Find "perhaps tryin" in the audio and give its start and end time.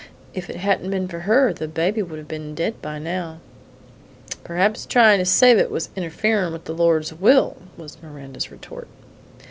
4.43-5.19